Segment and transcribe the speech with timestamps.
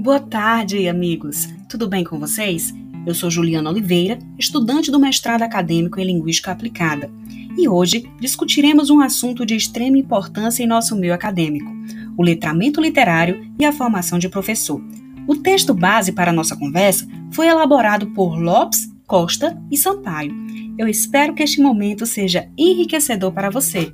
[0.00, 1.48] Boa tarde, amigos.
[1.68, 2.72] Tudo bem com vocês?
[3.04, 7.10] Eu sou Juliana Oliveira, estudante do mestrado acadêmico em Linguística Aplicada,
[7.58, 11.68] e hoje discutiremos um assunto de extrema importância em nosso meio acadêmico:
[12.16, 14.80] o letramento literário e a formação de professor.
[15.26, 20.32] O texto base para a nossa conversa foi elaborado por Lopes, Costa e Sampaio.
[20.78, 23.92] Eu espero que este momento seja enriquecedor para você.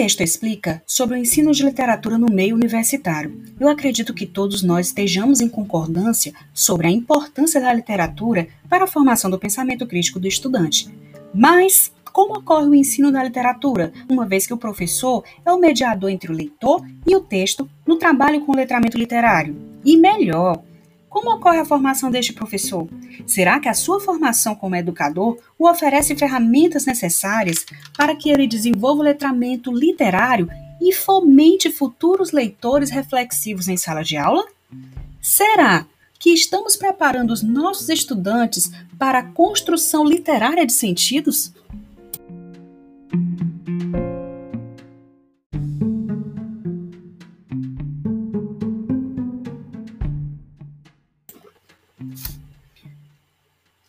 [0.00, 3.38] Texto explica sobre o ensino de literatura no meio universitário.
[3.60, 8.86] Eu acredito que todos nós estejamos em concordância sobre a importância da literatura para a
[8.86, 10.88] formação do pensamento crítico do estudante.
[11.34, 16.08] Mas como ocorre o ensino da literatura, uma vez que o professor é o mediador
[16.08, 19.54] entre o leitor e o texto no trabalho com o letramento literário?
[19.84, 20.62] E melhor,
[21.10, 22.88] como ocorre a formação deste professor?
[23.26, 29.00] Será que a sua formação como educador o oferece ferramentas necessárias para que ele desenvolva
[29.00, 30.48] o letramento literário
[30.80, 34.46] e fomente futuros leitores reflexivos em sala de aula?
[35.20, 35.84] Será
[36.16, 41.52] que estamos preparando os nossos estudantes para a construção literária de sentidos?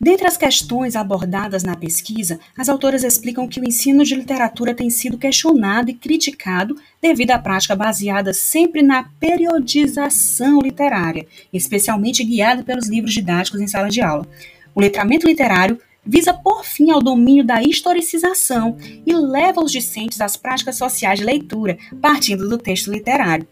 [0.03, 4.89] Dentre as questões abordadas na pesquisa, as autoras explicam que o ensino de literatura tem
[4.89, 12.89] sido questionado e criticado devido à prática baseada sempre na periodização literária, especialmente guiada pelos
[12.89, 14.27] livros didáticos em sala de aula.
[14.73, 20.35] O letramento literário visa por fim ao domínio da historicização e leva os discentes às
[20.35, 23.47] práticas sociais de leitura, partindo do texto literário.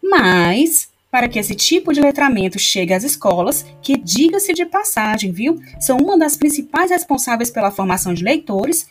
[0.00, 5.58] Mas para que esse tipo de letramento chegue às escolas, que, diga-se de passagem, viu,
[5.80, 8.86] são uma das principais responsáveis pela formação de leitores,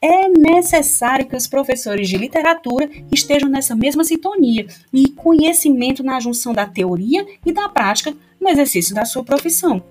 [0.00, 6.52] é necessário que os professores de literatura estejam nessa mesma sintonia e conhecimento na junção
[6.52, 9.82] da teoria e da prática no exercício da sua profissão.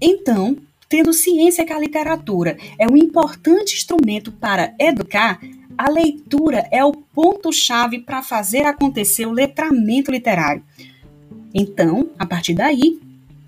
[0.00, 0.56] Então,
[0.90, 5.40] Tendo ciência que a literatura é um importante instrumento para educar,
[5.78, 10.64] a leitura é o ponto-chave para fazer acontecer o letramento literário.
[11.54, 12.98] Então, a partir daí,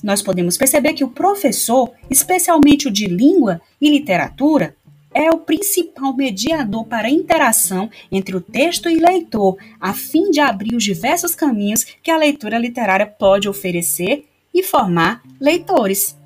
[0.04, 4.76] nós podemos perceber que o professor, especialmente o de língua e literatura,
[5.12, 10.38] é o principal mediador para a interação entre o texto e leitor, a fim de
[10.38, 16.16] abrir os diversos caminhos que a leitura literária pode oferecer e formar leitores.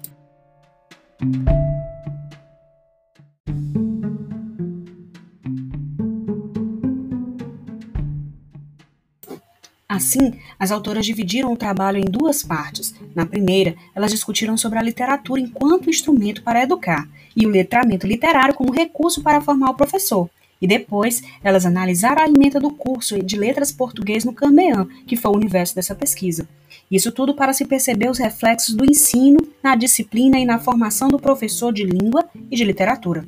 [9.89, 12.95] Assim, as autoras dividiram o trabalho em duas partes.
[13.15, 18.55] Na primeira, elas discutiram sobre a literatura enquanto instrumento para educar e o letramento literário
[18.55, 20.29] como recurso para formar o professor.
[20.61, 25.31] E depois, elas analisaram a emenda do curso de Letras Português no Cambeã, que foi
[25.31, 26.47] o universo dessa pesquisa.
[26.91, 31.19] Isso tudo para se perceber os reflexos do ensino na disciplina e na formação do
[31.19, 33.27] professor de língua e de literatura.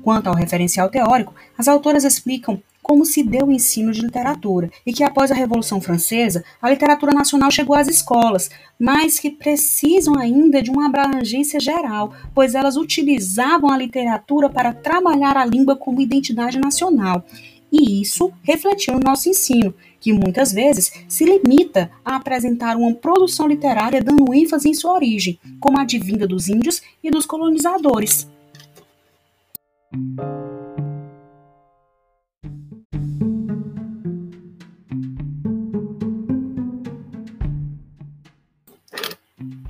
[0.00, 4.92] Quanto ao referencial teórico, as autoras explicam como se deu o ensino de literatura e
[4.92, 8.48] que após a Revolução Francesa, a literatura nacional chegou às escolas,
[8.78, 15.36] mas que precisam ainda de uma abrangência geral, pois elas utilizavam a literatura para trabalhar
[15.36, 17.24] a língua como identidade nacional.
[17.72, 23.46] E isso refletiu no nosso ensino, que muitas vezes se limita a apresentar uma produção
[23.46, 28.28] literária dando ênfase em sua origem, como a vinda dos índios e dos colonizadores.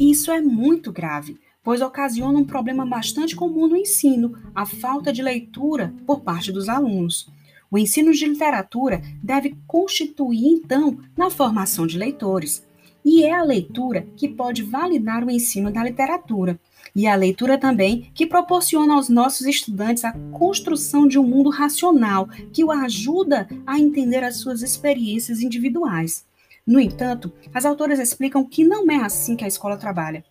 [0.00, 5.22] Isso é muito grave, pois ocasiona um problema bastante comum no ensino, a falta de
[5.22, 7.30] leitura por parte dos alunos.
[7.72, 12.62] O ensino de literatura deve constituir, então, na formação de leitores.
[13.02, 16.60] E é a leitura que pode validar o ensino da literatura.
[16.94, 21.48] E é a leitura também que proporciona aos nossos estudantes a construção de um mundo
[21.48, 26.26] racional que o ajuda a entender as suas experiências individuais.
[26.66, 30.22] No entanto, as autoras explicam que não é assim que a escola trabalha.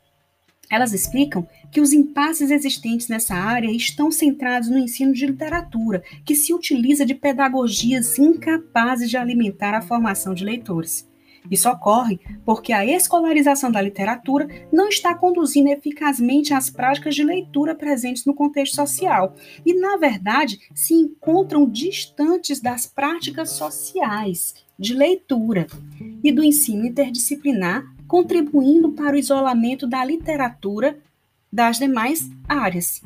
[0.71, 6.33] Elas explicam que os impasses existentes nessa área estão centrados no ensino de literatura, que
[6.33, 11.11] se utiliza de pedagogias incapazes de alimentar a formação de leitores.
[11.49, 17.73] Isso ocorre porque a escolarização da literatura não está conduzindo eficazmente às práticas de leitura
[17.73, 19.35] presentes no contexto social
[19.65, 25.67] e, na verdade, se encontram distantes das práticas sociais de leitura
[26.23, 30.99] e do ensino interdisciplinar, contribuindo para o isolamento da literatura
[31.49, 33.01] das demais áreas.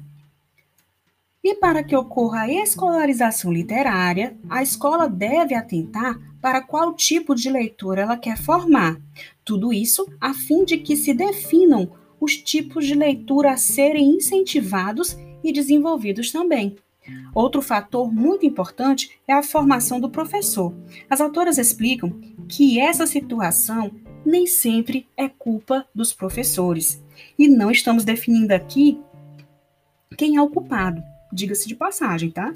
[1.43, 7.51] E para que ocorra a escolarização literária, a escola deve atentar para qual tipo de
[7.51, 8.99] leitura ela quer formar.
[9.43, 15.15] Tudo isso a fim de que se definam os tipos de leitura a serem incentivados
[15.43, 16.77] e desenvolvidos também.
[17.31, 20.73] Outro fator muito importante é a formação do professor.
[21.07, 22.09] As autoras explicam
[22.47, 23.91] que essa situação
[24.25, 27.03] nem sempre é culpa dos professores.
[27.37, 28.99] E não estamos definindo aqui
[30.17, 31.03] quem é o culpado
[31.35, 32.53] diga-se de passagem, tá?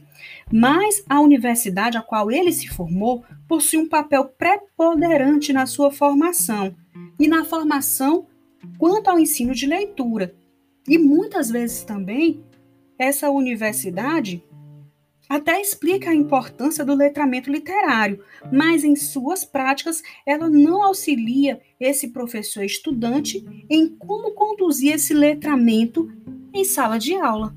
[0.51, 6.74] Mas a universidade a qual ele se formou possui um papel preponderante na sua formação
[7.19, 8.25] e na formação
[8.77, 10.33] quanto ao ensino de leitura.
[10.88, 12.44] E muitas vezes também
[12.98, 14.44] essa universidade
[15.30, 22.08] até explica a importância do letramento literário, mas em suas práticas ela não auxilia esse
[22.08, 26.12] professor estudante em como conduzir esse letramento
[26.52, 27.56] em sala de aula.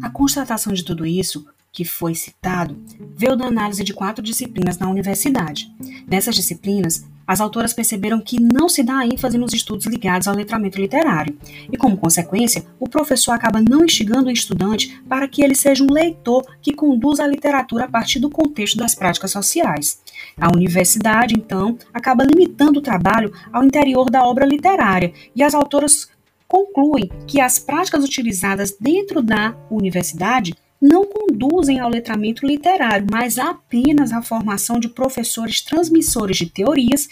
[0.00, 2.76] A constatação de tudo isso que foi citado
[3.14, 5.72] veio da análise de quatro disciplinas na universidade.
[6.08, 10.80] Nessas disciplinas, as autoras perceberam que não se dá ênfase nos estudos ligados ao letramento
[10.80, 11.38] literário,
[11.70, 15.92] e, como consequência, o professor acaba não instigando o estudante para que ele seja um
[15.92, 20.00] leitor que conduza a literatura a partir do contexto das práticas sociais.
[20.40, 26.08] A universidade, então, acaba limitando o trabalho ao interior da obra literária, e as autoras
[26.48, 34.12] concluem que as práticas utilizadas dentro da universidade não conduzem ao letramento literário, mas apenas
[34.12, 37.08] à formação de professores transmissores de teorias,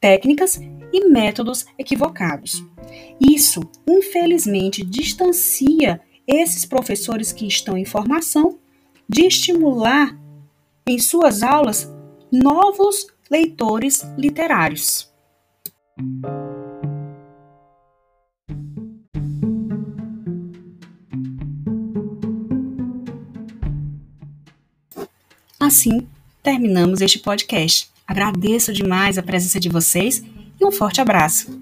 [0.00, 0.58] técnicas
[0.92, 2.64] e métodos equivocados.
[3.20, 8.58] Isso, infelizmente, distancia esses professores que estão em formação
[9.08, 10.18] de estimular
[10.86, 11.92] em suas aulas
[12.32, 15.12] novos leitores literários.
[25.72, 26.06] Assim,
[26.42, 27.88] terminamos este podcast.
[28.06, 30.22] Agradeço demais a presença de vocês
[30.60, 31.61] e um forte abraço.